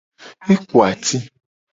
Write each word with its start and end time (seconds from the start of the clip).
E 0.53 0.55
ku 0.67 0.77
ati. 0.89 1.17